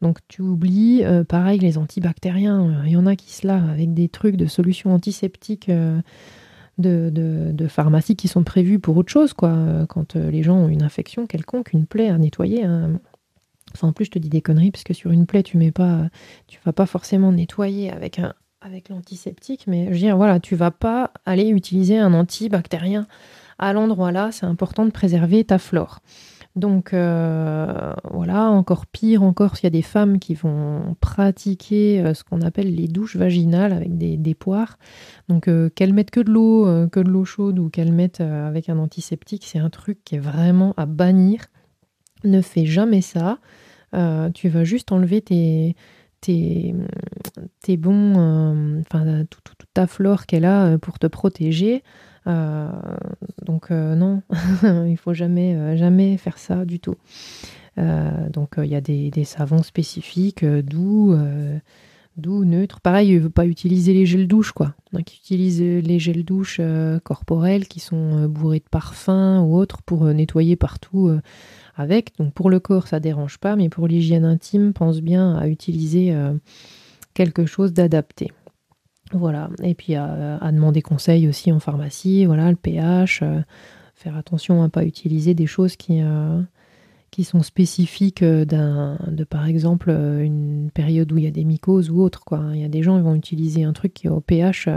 Donc 0.00 0.18
tu 0.28 0.42
oublies, 0.42 1.04
euh, 1.04 1.24
pareil, 1.24 1.58
les 1.58 1.76
antibactériens. 1.78 2.60
Euh, 2.60 2.82
il 2.86 2.92
y 2.92 2.96
en 2.96 3.06
a 3.06 3.16
qui 3.16 3.32
se 3.32 3.46
lavent 3.46 3.68
avec 3.68 3.92
des 3.92 4.08
trucs 4.08 4.36
de 4.36 4.46
solutions 4.46 4.94
antiseptiques 4.94 5.68
euh, 5.68 6.00
de, 6.78 7.66
pharmacie 7.68 8.16
qui 8.16 8.28
sont 8.28 8.42
prévus 8.42 8.78
pour 8.78 8.96
autre 8.96 9.12
chose, 9.12 9.34
quoi. 9.34 9.86
Quand 9.88 10.16
les 10.16 10.42
gens 10.42 10.56
ont 10.56 10.68
une 10.68 10.82
infection 10.82 11.26
quelconque, 11.26 11.72
une 11.74 11.86
plaie 11.86 12.08
à 12.08 12.16
nettoyer. 12.16 12.64
Hein. 12.64 12.98
Enfin, 13.74 13.88
en 13.88 13.92
plus, 13.92 14.06
je 14.06 14.10
te 14.10 14.18
dis 14.18 14.30
des 14.30 14.40
conneries, 14.40 14.70
parce 14.70 14.82
que 14.82 14.94
sur 14.94 15.10
une 15.10 15.26
plaie, 15.26 15.42
tu 15.42 15.58
mets 15.58 15.70
pas, 15.70 16.08
tu 16.48 16.58
vas 16.64 16.72
pas 16.72 16.86
forcément 16.86 17.32
nettoyer 17.32 17.92
avec 17.92 18.18
un, 18.18 18.32
avec 18.60 18.88
l'antiseptique, 18.88 19.64
mais 19.66 19.86
je 19.86 19.92
veux 19.92 19.98
dire, 19.98 20.16
voilà, 20.16 20.40
tu 20.40 20.54
vas 20.54 20.70
pas 20.70 21.12
aller 21.24 21.48
utiliser 21.48 21.98
un 21.98 22.12
antibactérien 22.12 23.06
à 23.58 23.72
l'endroit 23.72 24.12
là. 24.12 24.30
C'est 24.32 24.46
important 24.46 24.84
de 24.84 24.90
préserver 24.90 25.44
ta 25.44 25.58
flore. 25.58 26.00
Donc 26.56 26.92
euh, 26.92 27.92
voilà, 28.10 28.50
encore 28.50 28.86
pire 28.86 29.22
encore 29.22 29.56
s'il 29.56 29.64
y 29.64 29.66
a 29.68 29.70
des 29.70 29.82
femmes 29.82 30.18
qui 30.18 30.34
vont 30.34 30.96
pratiquer 31.00 32.00
euh, 32.00 32.12
ce 32.12 32.24
qu'on 32.24 32.40
appelle 32.40 32.74
les 32.74 32.88
douches 32.88 33.16
vaginales 33.16 33.72
avec 33.72 33.96
des, 33.96 34.34
poires. 34.34 34.76
Donc 35.28 35.46
euh, 35.46 35.70
qu'elles 35.70 35.94
mettent 35.94 36.10
que 36.10 36.20
de 36.20 36.30
l'eau, 36.30 36.64
que 36.88 37.00
de 37.00 37.08
l'eau 37.08 37.24
chaude 37.24 37.58
ou 37.58 37.68
qu'elles 37.68 37.92
mettent 37.92 38.20
avec 38.20 38.68
un 38.68 38.78
antiseptique, 38.78 39.44
c'est 39.46 39.60
un 39.60 39.70
truc 39.70 40.02
qui 40.04 40.16
est 40.16 40.20
vraiment 40.20 40.74
à 40.76 40.86
bannir. 40.86 41.46
Ne 42.24 42.40
fais 42.42 42.66
jamais 42.66 43.00
ça. 43.00 43.38
tu 44.34 44.48
vas 44.48 44.64
juste 44.64 44.92
enlever 44.92 45.20
tes, 45.20 45.76
tes, 46.20 46.74
bons, 47.76 48.80
enfin 48.80 49.24
toute, 49.28 49.54
ta 49.74 49.86
flore 49.86 50.26
qu'elle 50.26 50.44
a 50.44 50.78
pour 50.78 50.98
te 50.98 51.06
protéger. 51.06 51.82
Euh, 52.26 52.68
donc 53.42 53.70
euh, 53.70 53.94
non, 53.94 54.22
il 54.86 54.96
faut 54.96 55.14
jamais, 55.14 55.54
euh, 55.54 55.76
jamais 55.76 56.16
faire 56.16 56.38
ça 56.38 56.64
du 56.64 56.80
tout. 56.80 56.96
donc 57.76 58.54
il 58.58 58.66
y 58.66 58.74
a 58.74 58.80
des, 58.80 59.24
savons 59.24 59.62
spécifiques, 59.62 60.44
doux, 60.44 61.16
doux, 62.16 62.44
neutres. 62.44 62.80
Pareil, 62.80 63.10
il 63.10 63.22
ne 63.22 63.28
pas 63.28 63.46
utiliser 63.46 63.94
les 63.94 64.04
gels 64.04 64.28
douche, 64.28 64.52
quoi. 64.52 64.74
Donc, 64.92 65.14
utilise 65.14 65.62
les 65.62 65.98
gels 65.98 66.24
douche 66.24 66.60
corporels 67.04 67.66
qui 67.68 67.80
sont 67.80 68.26
bourrés 68.28 68.58
de 68.58 68.68
parfum 68.70 69.40
ou 69.40 69.56
autres 69.56 69.80
pour 69.82 70.04
nettoyer 70.04 70.56
partout 70.56 71.10
avec. 71.76 72.16
Donc, 72.18 72.34
pour 72.34 72.50
le 72.50 72.60
corps, 72.60 72.86
ça 72.86 73.00
dérange 73.00 73.38
pas, 73.38 73.56
mais 73.56 73.68
pour 73.68 73.88
l'hygiène 73.88 74.24
intime, 74.24 74.72
pense 74.72 75.00
bien 75.00 75.36
à 75.36 75.48
utiliser 75.48 76.14
quelque 77.14 77.46
chose 77.46 77.72
d'adapté. 77.72 78.32
Voilà, 79.12 79.50
et 79.62 79.74
puis 79.74 79.96
à, 79.96 80.52
demander 80.52 80.82
conseil 80.82 81.26
aussi 81.26 81.50
en 81.50 81.58
pharmacie, 81.58 82.26
voilà, 82.26 82.48
le 82.48 82.56
pH, 82.56 83.22
euh, 83.22 83.40
faire 83.96 84.16
attention 84.16 84.60
à 84.60 84.66
ne 84.66 84.70
pas 84.70 84.84
utiliser 84.84 85.34
des 85.34 85.46
choses 85.46 85.74
qui, 85.74 86.00
euh, 86.00 86.40
sont 87.24 87.42
spécifiques 87.42 88.22
euh, 88.22 88.44
de 88.46 89.24
par 89.24 89.46
exemple 89.46 89.90
une 89.90 90.70
période 90.72 91.12
où 91.12 91.18
il 91.18 91.24
y 91.24 91.26
a 91.26 91.32
des 91.32 91.44
mycoses 91.44 91.90
ou 91.90 92.00
autre. 92.00 92.24
Quoi. 92.24 92.40
Il 92.54 92.60
y 92.60 92.64
a 92.64 92.68
des 92.68 92.82
gens 92.82 92.96
qui 92.96 93.02
vont 93.02 93.14
utiliser 93.14 93.64
un 93.64 93.72
truc 93.72 93.92
qui 93.92 94.06
est 94.06 94.10
au 94.10 94.20
pH 94.20 94.68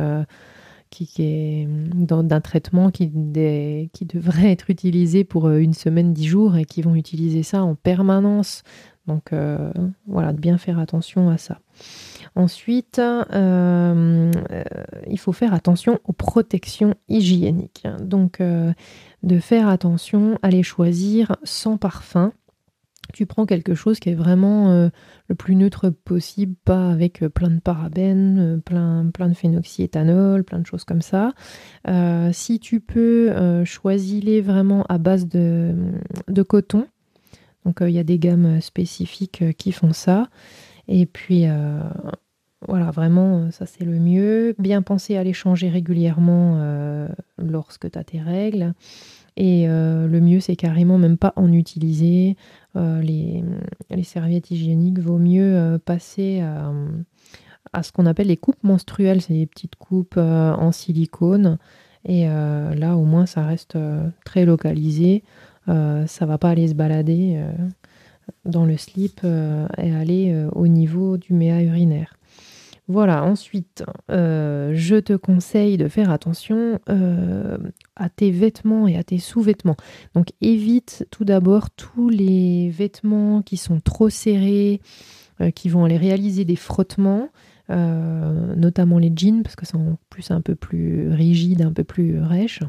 qui, 0.94 1.10
est 1.20 1.68
d'un 1.68 2.42
traitement 2.42 2.92
qui, 2.92 3.08
devrait 3.08 4.52
être 4.52 4.70
utilisé 4.70 5.24
pour 5.24 5.50
une 5.50 5.74
semaine, 5.74 6.14
dix 6.14 6.28
jours 6.28 6.56
et 6.56 6.66
qui 6.66 6.82
vont 6.82 6.96
utiliser 6.96 7.44
ça 7.44 7.64
en 7.64 7.76
permanence. 7.76 8.64
Donc 9.08 9.32
voilà, 10.08 10.32
de 10.32 10.40
bien 10.40 10.58
faire 10.58 10.80
attention 10.80 11.30
à 11.30 11.38
ça. 11.38 11.60
Ensuite, 12.36 12.98
euh, 12.98 13.24
euh, 13.32 14.32
il 15.08 15.20
faut 15.20 15.34
faire 15.34 15.54
attention 15.54 16.00
aux 16.06 16.14
protections 16.14 16.96
hygiéniques. 17.08 17.88
Donc, 18.02 18.42
euh, 18.42 18.74
de 19.22 19.38
faire 19.38 19.68
attention 19.68 20.40
à 20.42 20.50
les 20.50 20.64
choisir 20.64 21.36
sans 21.44 21.78
parfum. 21.78 22.34
tu 23.14 23.26
prends 23.28 23.46
quelque 23.46 23.76
chose 23.76 24.00
qui 24.00 24.10
est 24.10 24.16
vraiment 24.16 24.72
euh, 24.72 24.90
le 25.28 25.36
plus 25.36 25.56
neutre 25.56 25.90
possible, 25.90 26.56
pas 26.66 26.90
avec 26.90 27.22
euh, 27.22 27.30
plein 27.30 27.52
de 27.52 27.60
parabènes, 27.60 28.40
euh, 28.40 28.58
plein, 29.12 29.30
de 29.30 29.34
phénoxyéthanol, 29.34 30.44
plein 30.44 30.60
de 30.60 30.66
choses 30.66 30.84
comme 30.84 31.02
ça. 31.02 31.34
si 32.32 32.60
tu 32.60 32.80
peux, 32.80 33.64
choisis-les 33.66 34.42
vraiment 34.42 34.84
à 34.90 34.98
base 34.98 35.28
de, 35.28 35.76
coton. 36.48 36.86
Donc 37.66 37.78
il 37.82 37.92
y 37.92 38.00
a 38.00 38.04
des 38.04 38.20
gammes 38.20 38.62
spécifiques 38.62 39.44
qui 39.58 39.72
font 39.72 39.94
ça. 39.94 40.30
Et 40.88 41.06
puis 41.06 41.46
voilà, 42.68 42.92
vraiment, 42.92 43.52
ça 43.52 43.66
c'est 43.66 43.86
le 43.86 44.00
mieux. 44.00 44.56
Bien 44.60 44.82
penser 44.82 45.18
à 45.18 45.24
les 45.24 45.34
changer 45.34 45.70
régulièrement 45.70 47.08
lorsque 47.38 47.90
tu 47.90 47.98
as 47.98 48.04
tes 48.04 48.22
règles. 48.22 48.74
Et 49.36 49.66
le 49.68 50.20
mieux, 50.20 50.40
c'est 50.40 50.56
carrément 50.56 50.98
même 50.98 51.18
pas 51.18 51.34
en 51.36 51.52
utiliser. 51.52 52.36
Euh, 52.76 53.02
les, 53.02 53.44
serviettes 54.04 54.50
hygiéniques, 54.50 55.00
vaut 55.00 55.20
mieux 55.20 55.56
euh, 55.56 55.78
passer 55.78 56.42
à, 56.42 56.72
ce 57.82 57.92
qu'on 57.92 58.06
appelle 58.06 58.28
les 58.28 58.38
coupes 58.38 58.64
menstruelles. 58.64 59.22
C'est 59.22 59.34
des 59.34 59.46
petites 59.46 59.76
coupes 59.76 60.16
euh, 60.18 60.54
en 60.54 60.72
silicone. 60.72 61.58
Et 62.06 62.26
là, 62.26 62.98
au 62.98 63.06
moins, 63.06 63.26
ça 63.26 63.46
reste 63.46 63.78
très 64.26 64.44
localisé. 64.44 65.24
ça 65.68 66.26
va 66.26 66.38
pas 66.38 66.50
aller 66.50 66.68
se 66.68 66.74
balader 66.74 67.42
dans 68.44 68.66
le 68.66 68.76
slip 68.76 69.22
et 69.24 69.96
aller 69.96 70.48
au 70.52 70.68
niveau 70.68 71.16
du 71.16 71.32
méa 71.32 71.62
urinaire. 71.62 72.18
Voilà, 72.90 73.24
ensuite, 73.24 73.86
euh, 74.12 74.72
je 74.76 74.98
te 74.98 75.14
conseille 75.14 75.78
de 75.78 75.88
faire 75.88 76.12
attention 76.12 76.80
euh, 76.90 77.58
à 77.96 78.10
tes 78.10 78.30
vêtements 78.30 78.90
et 78.90 78.98
à 78.98 79.04
tes 79.06 79.20
sous-vêtements. 79.20 79.78
Donc 80.16 80.28
évite 80.42 81.08
tout 81.10 81.24
d'abord 81.24 81.70
tous 81.70 82.10
les 82.10 82.70
vêtements 82.70 83.42
qui 83.42 83.56
sont 83.56 83.80
trop 83.80 84.10
serrés, 84.10 84.82
euh, 85.40 85.50
qui 85.50 85.70
vont 85.70 85.86
aller 85.86 85.96
réaliser 85.96 86.44
des 86.44 86.58
frottements, 86.58 87.30
notamment 87.70 89.00
les 89.00 89.12
jeans, 89.16 89.44
parce 89.44 89.56
que 89.56 89.66
c'est 89.66 89.78
plus 90.10 90.32
un 90.32 90.42
peu 90.42 90.56
plus 90.56 91.10
rigide, 91.10 91.62
un 91.62 91.74
peu 91.74 91.84
plus 91.84 92.20
rêche. 92.20 92.62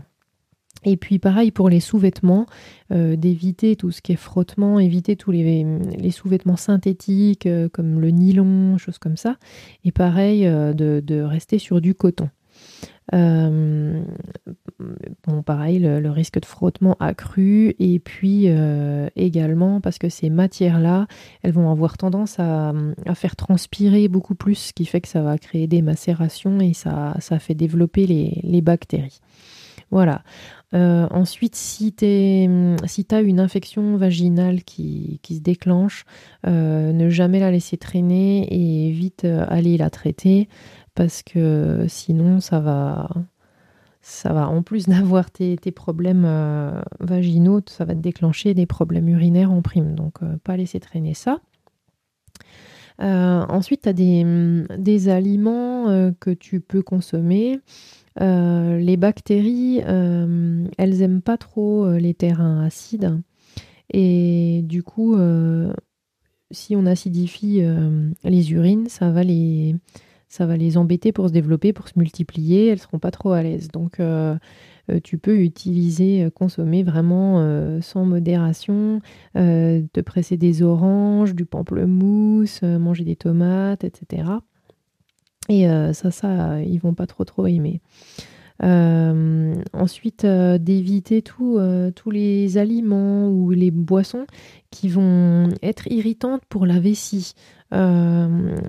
Et 0.84 0.96
puis 0.96 1.18
pareil 1.18 1.50
pour 1.50 1.68
les 1.68 1.80
sous-vêtements, 1.80 2.46
euh, 2.92 3.16
d'éviter 3.16 3.76
tout 3.76 3.90
ce 3.90 4.02
qui 4.02 4.12
est 4.12 4.16
frottement, 4.16 4.78
éviter 4.78 5.16
tous 5.16 5.30
les, 5.30 5.64
sous-vêtements 6.10 6.56
synthétiques 6.56 7.46
euh, 7.46 7.68
comme 7.68 8.00
le 8.00 8.10
nylon, 8.10 8.78
choses 8.78 8.98
comme 8.98 9.16
ça. 9.16 9.36
Et 9.84 9.92
pareil 9.92 10.46
euh, 10.46 10.72
de, 10.72 11.22
rester 11.22 11.58
sur 11.58 11.80
du 11.80 11.94
coton. 11.94 12.28
Bon, 13.12 14.04
pareil, 15.44 15.78
le, 15.78 16.10
risque 16.10 16.40
de 16.40 16.46
frottement 16.46 16.96
accru. 17.00 17.74
Et 17.78 17.98
puis 17.98 18.48
également 19.16 19.80
parce 19.80 19.98
que 19.98 20.08
ces 20.08 20.30
matières-là, 20.30 21.06
elles 21.42 21.52
vont 21.52 21.70
avoir 21.70 21.96
tendance 21.98 22.38
à, 22.38 22.72
faire 23.14 23.36
transpirer 23.36 24.08
beaucoup 24.08 24.34
plus, 24.34 24.56
ce 24.56 24.72
qui 24.72 24.86
fait 24.86 25.00
que 25.00 25.08
ça 25.08 25.22
va 25.22 25.38
créer 25.38 25.66
des 25.66 25.82
macérations 25.82 26.60
et 26.60 26.72
ça, 26.72 27.14
fait 27.38 27.54
développer 27.54 28.06
les, 28.06 28.62
bactéries. 28.62 29.20
Voilà. 29.90 30.22
Euh, 30.74 31.06
ensuite, 31.10 31.54
si 31.54 31.92
tu 31.92 32.04
as 32.04 33.20
une 33.20 33.40
infection 33.40 33.96
vaginale 33.96 34.64
qui, 34.64 35.20
se 35.28 35.40
déclenche, 35.40 36.04
euh, 36.46 36.92
ne 36.92 37.08
jamais 37.10 37.38
la 37.38 37.50
laisser 37.50 37.76
traîner 37.76 38.48
et 38.50 38.90
vite 38.90 39.24
euh, 39.24 39.44
aller 39.48 39.76
la 39.76 39.90
traiter 39.90 40.48
parce 40.94 41.22
que 41.22 41.86
sinon 41.88 42.40
ça 42.40 42.60
va, 42.60 43.08
ça 44.02 44.32
va 44.32 44.48
en 44.48 44.62
plus 44.62 44.86
d'avoir 44.88 45.30
tes, 45.30 45.56
problèmes 45.72 46.26
vaginaux, 47.00 47.60
ça 47.66 47.84
va 47.84 47.94
te 47.94 48.00
déclencher 48.00 48.54
des 48.54 48.66
problèmes 48.66 49.08
urinaires 49.08 49.52
en 49.52 49.62
prime. 49.62 49.94
Donc, 49.94 50.18
pas 50.44 50.56
laisser 50.56 50.80
traîner 50.80 51.14
ça. 51.14 51.40
ensuite, 52.98 53.82
tu 53.82 53.88
as 53.88 53.92
des, 53.92 54.64
des 54.78 55.08
aliments 55.08 56.12
que 56.20 56.30
tu 56.30 56.60
peux 56.60 56.82
consommer 56.82 57.60
euh, 58.20 58.78
les 58.78 58.96
bactéries, 58.96 59.82
euh, 59.86 60.66
elles 60.78 61.02
aiment 61.02 61.22
pas 61.22 61.36
trop 61.36 61.84
euh, 61.84 61.98
les 61.98 62.14
terrains 62.14 62.64
acides. 62.64 63.20
Et 63.92 64.62
du 64.64 64.82
coup, 64.82 65.16
si 66.50 66.74
on 66.74 66.86
acidifie 66.86 67.62
les 68.24 68.52
urines, 68.52 68.88
ça 68.88 69.10
va 69.10 69.22
les, 69.22 69.76
ça 70.34 70.46
va 70.46 70.56
les 70.56 70.76
embêter 70.76 71.12
pour 71.12 71.28
se 71.28 71.32
développer, 71.32 71.72
pour 71.72 71.86
se 71.86 71.96
multiplier. 71.96 72.66
Elles 72.66 72.80
seront 72.80 72.98
pas 72.98 73.12
trop 73.12 73.30
à 73.30 73.42
l'aise. 73.42 73.68
Donc, 73.68 74.00
tu 75.04 75.18
peux 75.18 75.38
utiliser, 75.38 76.28
consommer 76.34 76.82
vraiment 76.82 77.80
sans 77.80 78.04
modération, 78.04 79.00
te 79.34 80.00
presser 80.00 80.36
des 80.36 80.64
oranges, 80.64 81.36
du 81.36 81.44
pamplemousse, 81.44 82.62
manger 82.62 83.04
des 83.04 83.14
tomates, 83.14 83.84
etc. 83.84 84.24
Et 85.48 85.68
euh, 85.68 85.92
ça, 85.92 86.10
ça, 86.10 86.62
ils 86.62 86.78
vont 86.78 86.94
pas 86.94 87.06
trop 87.06 87.24
trop 87.24 87.46
aimer. 87.46 87.80
Euh, 88.62 89.54
ensuite, 89.72 90.24
euh, 90.24 90.58
d'éviter 90.58 91.22
tous 91.22 91.58
les 92.10 92.58
aliments 92.58 93.28
ou 93.28 93.50
les 93.50 93.70
boissons 93.70 94.26
qui 94.70 94.88
vont 94.88 95.48
être 95.62 95.90
irritantes 95.90 96.42
pour 96.48 96.66
la 96.66 96.80
vessie. 96.80 97.34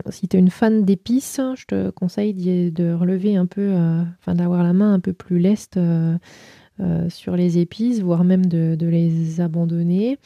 si 0.09 0.27
tu 0.27 0.37
es 0.37 0.39
une 0.39 0.49
fan 0.49 0.83
d'épices, 0.83 1.39
je 1.55 1.65
te 1.65 1.89
conseille 1.91 2.33
de 2.71 2.93
relever 2.93 3.35
un 3.35 3.45
peu, 3.45 3.73
enfin 4.19 4.33
d'avoir 4.33 4.63
la 4.63 4.73
main 4.73 4.93
un 4.93 4.99
peu 4.99 5.13
plus 5.13 5.39
leste 5.39 5.79
sur 7.09 7.35
les 7.35 7.57
épices, 7.59 8.01
voire 8.01 8.23
même 8.23 8.45
de 8.47 8.87
les 8.87 9.41
abandonner. 9.41 10.17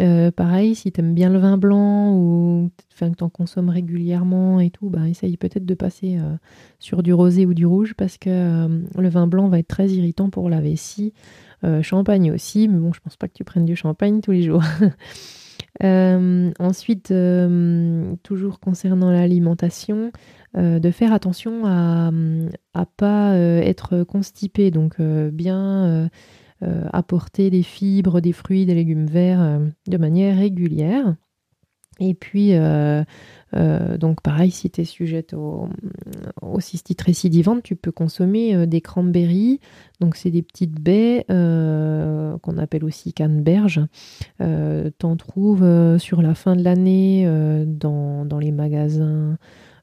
Euh, 0.00 0.30
pareil, 0.30 0.74
si 0.76 0.92
tu 0.92 1.00
aimes 1.00 1.14
bien 1.14 1.28
le 1.28 1.38
vin 1.38 1.58
blanc 1.58 2.14
ou 2.14 2.70
que 2.98 3.04
tu 3.04 3.24
en 3.24 3.28
consommes 3.28 3.68
régulièrement 3.68 4.60
et 4.60 4.70
tout, 4.70 4.90
bah, 4.90 5.08
essaye 5.08 5.36
peut-être 5.36 5.66
de 5.66 5.74
passer 5.74 6.18
euh, 6.18 6.36
sur 6.78 7.02
du 7.02 7.12
rosé 7.12 7.46
ou 7.46 7.54
du 7.54 7.66
rouge 7.66 7.94
parce 7.96 8.16
que 8.16 8.30
euh, 8.30 8.80
le 8.96 9.08
vin 9.08 9.26
blanc 9.26 9.48
va 9.48 9.58
être 9.58 9.68
très 9.68 9.88
irritant 9.88 10.30
pour 10.30 10.48
la 10.50 10.60
vessie. 10.60 11.12
champagne 11.82 12.30
aussi, 12.30 12.68
mais 12.68 12.78
bon, 12.78 12.92
je 12.92 13.00
pense 13.00 13.16
pas 13.16 13.26
que 13.26 13.34
tu 13.34 13.44
prennes 13.44 13.64
du 13.64 13.74
champagne 13.74 14.20
tous 14.20 14.32
les 14.32 14.42
jours. 14.42 14.62
ensuite, 15.80 17.12
toujours 18.22 18.60
concernant 18.60 19.10
l'alimentation, 19.10 20.12
de 20.56 20.90
faire 20.90 21.12
attention 21.12 21.66
à 21.66 22.10
ne 22.12 22.48
pas 22.96 23.36
être 23.36 24.04
constipé, 24.04 24.70
donc 24.70 25.00
bien 25.00 26.08
apporter 26.62 27.50
des 27.50 27.62
fibres, 27.62 28.20
des 28.20 28.32
fruits, 28.32 28.66
des 28.66 28.74
légumes 28.74 29.06
verts 29.06 29.40
euh, 29.40 29.58
de 29.86 29.96
manière 29.96 30.36
régulière. 30.36 31.14
Et 32.00 32.14
puis, 32.14 32.50
euh, 32.52 33.02
donc 33.98 34.22
pareil, 34.22 34.52
si 34.52 34.70
tu 34.70 34.82
es 34.82 34.84
sujette 34.84 35.34
au, 35.34 35.68
au, 36.40 36.60
cystite 36.60 37.02
récidivante, 37.02 37.64
tu 37.64 37.74
peux 37.74 37.90
consommer 37.90 38.68
des 38.68 38.80
cranberries. 38.80 39.58
Donc, 39.98 40.14
c'est 40.14 40.30
des 40.30 40.42
petites 40.42 40.80
baies 40.80 41.24
qu'on 41.28 42.56
appelle 42.56 42.84
aussi 42.84 43.12
canneberges. 43.12 43.80
Euh, 44.40 44.90
T'en 44.98 45.16
trouves 45.16 45.98
sur 45.98 46.22
la 46.22 46.36
fin 46.36 46.54
de 46.54 46.62
l'année 46.62 47.26
dans, 47.66 48.24
dans, 48.24 48.38
les 48.38 48.52
magasins 48.52 49.36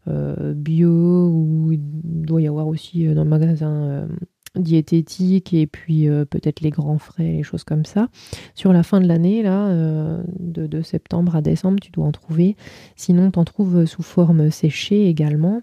bio 0.07 1.27
ou 1.33 1.73
il 1.73 1.81
doit 1.81 2.41
y 2.41 2.47
avoir 2.47 2.67
aussi 2.67 3.13
dans 3.13 3.25
le 3.25 3.29
magasin 3.29 4.07
diététique 4.57 5.53
et 5.53 5.67
puis 5.67 6.07
euh, 6.07 6.25
peut-être 6.25 6.61
les 6.61 6.69
grands 6.69 6.97
frais, 6.97 7.23
les 7.23 7.43
choses 7.43 7.63
comme 7.63 7.85
ça. 7.85 8.09
Sur 8.53 8.73
la 8.73 8.83
fin 8.83 9.01
de 9.01 9.07
l'année, 9.07 9.43
là, 9.43 9.67
euh, 9.67 10.23
de, 10.39 10.81
septembre 10.81 11.35
à 11.35 11.41
décembre, 11.41 11.79
tu 11.79 11.91
dois 11.91 12.05
en 12.05 12.11
trouver. 12.11 12.55
Sinon, 12.95 13.31
tu 13.31 13.39
en 13.39 13.45
trouves 13.45 13.85
sous 13.85 14.03
forme 14.03 14.51
séchée 14.51 15.07
également. 15.07 15.61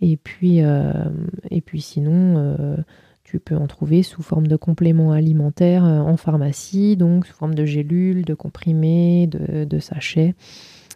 Et 0.00 0.16
puis, 0.16 0.62
euh, 0.62 0.92
et 1.50 1.60
puis 1.60 1.80
sinon, 1.80 2.56
tu 3.24 3.38
peux 3.38 3.56
en 3.56 3.66
trouver 3.66 4.02
sous 4.02 4.22
forme 4.22 4.46
de 4.46 4.56
compléments 4.56 5.12
alimentaires 5.12 5.84
en 5.84 6.16
pharmacie, 6.16 6.96
donc 6.96 7.26
sous 7.26 7.34
forme 7.34 7.54
de 7.54 7.64
gélules, 7.64 8.24
de 8.24 8.34
comprimés, 8.34 9.28
de, 9.28 9.64
de 9.64 9.78
sachets. 9.78 10.34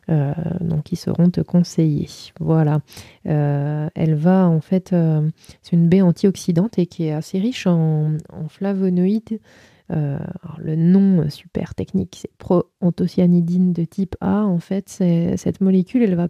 Euh, 0.08 0.32
donc 0.60 0.92
ils 0.92 0.96
seront 0.96 1.30
te 1.30 1.40
conseiller. 1.40 2.08
Voilà. 2.40 2.80
Euh, 3.26 3.88
elle 3.94 4.14
va 4.14 4.46
en 4.46 4.60
fait, 4.60 4.92
euh, 4.92 5.28
c'est 5.62 5.72
une 5.72 5.88
baie 5.88 6.02
antioxydante 6.02 6.78
et 6.78 6.86
qui 6.86 7.04
est 7.04 7.12
assez 7.12 7.38
riche 7.38 7.66
en, 7.66 8.16
flavonoïdes. 8.48 9.40
le 9.88 10.76
nom 10.76 11.28
super 11.30 11.74
technique, 11.74 12.18
c'est 12.20 12.30
proanthocyanidine 12.38 13.72
de 13.72 13.84
type 13.84 14.16
A. 14.20 14.44
En 14.44 14.58
fait, 14.58 14.88
cette 14.88 15.60
molécule, 15.60 16.02
elle 16.02 16.14
va, 16.14 16.28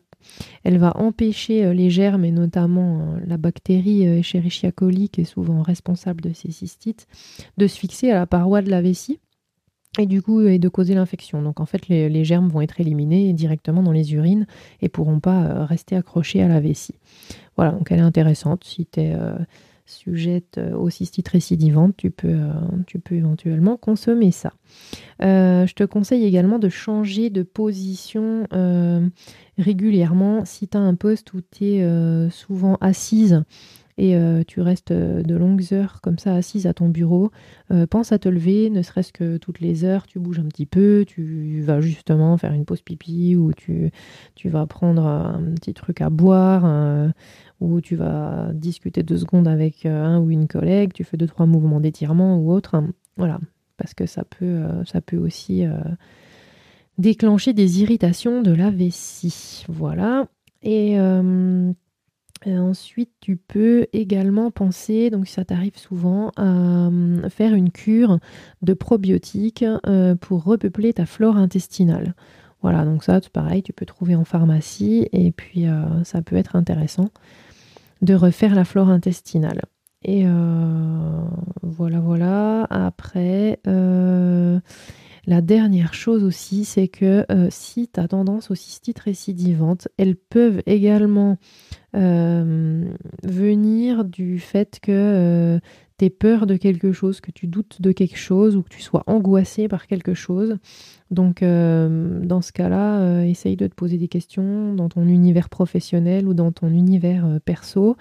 elle 0.65 0.79
va 0.79 0.97
empêcher 0.97 1.73
les 1.75 1.91
germes 1.91 2.25
et 2.25 2.33
notamment 2.33 3.17
la 3.27 3.37
bactérie 3.37 4.05
Escherichia 4.05 4.73
coli, 4.73 5.09
qui 5.09 5.23
est 5.23 5.25
souvent 5.25 5.63
responsable 5.63 6.23
de 6.23 6.33
ces 6.33 6.51
cystites, 6.51 7.07
de 7.57 7.67
se 7.67 7.79
fixer 7.79 8.11
à 8.11 8.15
la 8.15 8.27
paroi 8.27 8.63
de 8.63 8.71
la 8.71 8.83
vessie 8.83 9.21
et 9.99 10.07
du 10.07 10.23
coup 10.23 10.41
et 10.41 10.59
de 10.59 10.69
causer 10.69 10.95
l'infection. 10.95 11.43
Donc 11.43 11.61
en 11.61 11.67
fait 11.67 11.89
les, 11.89 12.25
germes 12.25 12.49
vont 12.49 12.61
être 12.61 12.81
éliminés 12.81 13.33
directement 13.33 13.83
dans 13.83 13.93
les 13.93 14.15
urines 14.15 14.47
et 14.81 14.89
pourront 14.89 15.21
pas 15.21 15.45
euh, 15.45 15.65
rester 15.65 15.97
accrochés 15.97 16.43
à 16.43 16.49
la 16.49 16.61
vessie. 16.61 16.95
Voilà, 17.57 17.73
donc 17.73 17.91
elle 17.91 17.99
est 17.99 18.03
intéressante. 18.03 18.65
Si 18.65 18.87
tu 18.87 19.01
es 19.01 19.15
euh, 19.15 19.37
sujette 19.87 20.59
euh, 20.59 20.75
aux 20.77 20.91
cystites 20.91 21.29
récidivantes, 21.29 21.97
tu 21.97 22.11
peux, 22.11 22.39
tu 22.87 22.99
peux 22.99 23.15
éventuellement 23.15 23.77
consommer 23.77 24.31
ça. 24.31 24.53
je 25.21 25.73
te 25.73 25.85
conseille 25.85 26.25
également 26.25 26.59
de 26.59 26.69
changer 26.69 27.31
de 27.31 27.43
position 27.43 28.47
régulièrement 29.59 30.45
si 30.45 30.69
tu 30.69 30.77
as 30.77 30.81
un 30.81 30.95
poste 30.95 31.33
où 31.35 31.41
tu 31.41 31.65
es 31.65 32.31
souvent 32.31 32.77
assise 32.81 33.45
et 33.99 34.17
euh, 34.17 34.43
tu 34.47 34.61
restes 34.61 34.91
euh, 34.91 35.23
de 35.23 35.35
longues 35.35 35.73
heures 35.73 36.01
comme 36.03 36.19
ça 36.19 36.35
assise 36.35 36.67
à 36.67 36.75
ton 36.75 36.89
bureau, 36.89 37.31
euh, 37.71 37.87
pense 37.87 38.13
à 38.13 38.19
te 38.19 38.29
lever, 38.29 38.69
ne 38.69 38.83
serait-ce 38.83 39.13
que 39.13 39.39
toutes 39.39 39.61
les 39.61 39.85
heures, 39.85 40.07
tu 40.07 40.19
bouges 40.19 40.39
un 40.39 40.45
petit 40.45 40.67
peu, 40.67 41.05
tu 41.07 41.63
vas 41.63 41.81
justement 41.81 42.37
faire 42.37 42.53
une 42.53 42.67
pause 42.67 42.83
pipi 42.83 43.37
ou 43.37 43.53
tu, 43.53 43.91
vas 44.45 44.67
prendre 44.67 45.07
un 45.07 45.43
petit 45.55 45.73
truc 45.75 46.01
à 46.01 46.11
boire 46.11 47.11
ou 47.61 47.81
tu 47.81 47.97
vas 47.97 48.51
discuter 48.53 49.03
deux 49.03 49.17
secondes 49.17 49.49
avec 49.49 49.87
un 49.87 50.21
ou 50.21 50.31
une 50.31 50.47
collègue, 50.47 50.93
tu 50.93 51.03
fais 51.03 51.17
deux, 51.17 51.27
trois 51.27 51.47
mouvements 51.47 51.81
d'étirement 51.81 52.39
ou 52.39 52.53
autre. 52.53 52.83
Voilà, 53.17 53.41
parce 53.77 53.95
que 53.95 54.07
ça 54.07 54.25
peut, 54.25 54.63
ça 54.85 55.01
peut 55.01 55.17
aussi 55.17 55.65
déclencher 56.99 57.55
des 57.55 57.83
irritations 57.83 58.43
de 58.43 58.53
la 58.53 58.71
vessie. 58.71 59.65
Voilà. 59.69 60.29
Et 60.63 60.97
ensuite, 62.47 63.11
tu 63.21 63.37
peux 63.37 63.87
également 63.93 64.51
penser, 64.51 65.11
donc 65.11 65.27
ça 65.27 65.45
t'arrive 65.45 65.77
souvent, 65.77 66.31
à 66.37 66.45
euh, 66.45 67.29
faire 67.29 67.55
une 67.55 67.71
cure 67.71 68.19
de 68.63 68.73
probiotiques 68.75 69.65
euh, 69.87 70.15
pour 70.15 70.45
repeupler 70.45 70.93
ta 70.93 71.07
flore 71.07 71.37
intestinale. 71.37 72.15
Voilà, 72.63 72.85
donc 72.85 73.05
ça, 73.05 73.21
pareil, 73.33 73.63
tu 73.63 73.73
peux 73.73 73.87
trouver 73.87 74.17
en 74.17 74.25
pharmacie 74.25 75.09
et 75.13 75.33
puis 75.33 75.67
euh, 75.67 76.05
ça 76.05 76.23
peut 76.23 76.37
être 76.37 76.57
intéressant 76.57 77.11
de 78.03 78.15
refaire 78.15 78.55
la 78.55 78.65
flore 78.65 78.89
intestinale. 78.89 79.63
Et 80.03 80.25
voilà, 81.63 81.99
voilà. 81.99 82.67
Après, 82.71 83.59
la 85.27 85.41
dernière 85.41 85.93
chose 85.93 86.23
aussi, 86.23 86.65
c'est 86.65 86.87
que 86.87 87.27
euh, 87.33 87.49
si 87.51 87.89
tu 87.89 87.99
as 87.99 88.07
tendance 88.07 88.53
aux 88.53 88.55
cystites 88.55 89.01
récidivantes, 89.01 89.89
elles 89.99 90.15
peuvent 90.15 90.63
également 90.67 91.33
euh, 91.33 91.37
venir 91.97 94.05
du 94.05 94.39
fait 94.39 94.79
que 94.81 94.93
euh, 94.93 95.59
tu 95.99 96.05
aies 96.05 96.11
peur 96.11 96.47
de 96.47 96.57
quelque 96.57 96.93
chose, 96.93 97.21
que 97.21 97.31
tu 97.31 97.47
doutes 97.47 97.81
de 97.81 97.93
quelque 97.93 98.19
chose 98.19 98.57
ou 98.57 98.63
que 98.63 98.69
tu 98.69 98.83
sois 98.83 99.03
angoissé 99.07 99.69
par 99.69 99.87
quelque 99.87 100.15
chose. 100.15 100.59
Donc 101.11 101.43
dans 101.43 102.43
ce 102.43 102.53
cas-là, 102.53 103.25
essaye 103.25 103.57
de 103.57 103.67
te 103.67 103.75
poser 103.75 103.97
des 103.97 104.09
questions 104.09 104.75
dans 104.75 104.89
ton 104.89 105.07
univers 105.07 105.49
professionnel 105.49 106.29
ou 106.29 106.35
dans 106.35 106.53
ton 106.53 106.69
univers 106.69 107.39
perso, 107.45 107.97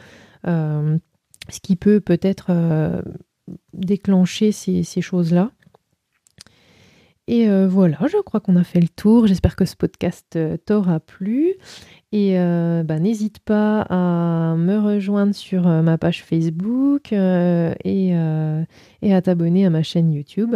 ce 0.45 1.59
qui 1.61 1.75
peut 1.77 2.01
peut-être 2.01 2.51
déclencher 3.73 4.51
ces 4.51 5.01
choses-là. 5.01 5.51
Et 7.27 7.49
euh, 7.49 7.67
voilà, 7.67 7.97
je 8.07 8.21
crois 8.21 8.39
qu'on 8.39 8.55
a 8.55 8.63
fait 8.63 8.79
le 8.79 8.87
tour. 8.87 9.25
J'espère 9.25 9.55
que 9.55 9.65
ce 9.65 9.75
podcast 9.75 10.35
euh, 10.35 10.57
t'aura 10.57 10.99
plu. 10.99 11.55
Et 12.17 12.39
euh, 12.39 12.84
bah, 12.84 12.98
n'hésite 12.98 13.39
pas 13.39 13.81
à 13.89 14.55
me 14.55 14.77
rejoindre 14.77 15.36
sur 15.36 15.67
ma 15.67 15.98
page 15.98 16.24
Facebook 16.24 17.12
et, 17.12 17.74
et, 17.84 19.13
à 19.13 19.22
t'abonner 19.22 19.65
à 19.65 19.69
ma 19.69 19.84
chaîne 19.84 20.13
YouTube. 20.13 20.55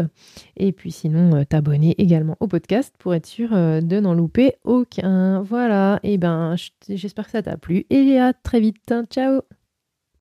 Et 0.56 0.72
puis 0.72 0.92
sinon, 0.92 1.44
t'abonner 1.44 1.96
également 1.98 2.38
au 2.40 2.48
podcast 2.48 2.96
pour 2.98 3.14
être 3.14 3.26
sûr 3.26 3.50
de 3.50 4.00
n'en 4.00 4.14
louper 4.14 4.54
aucun. 4.64 5.42
Voilà, 5.42 6.00
et 6.04 6.18
ben 6.18 6.56
j'espère 6.88 7.26
que 7.26 7.32
ça 7.32 7.44
t'a 7.44 7.58
plu. 7.58 7.86
Et 7.90 8.18
à 8.18 8.32
très 8.32 8.62
vite. 8.62 8.94
Ciao 9.10 9.42